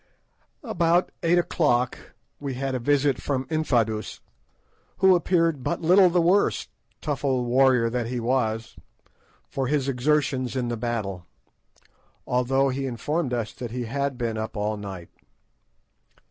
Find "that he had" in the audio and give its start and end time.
13.53-14.17